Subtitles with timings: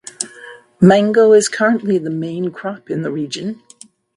[0.81, 3.61] Mango is currently the main crop in the region.